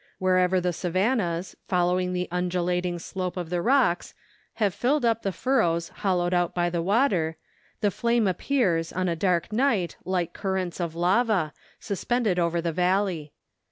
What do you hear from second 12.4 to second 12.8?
the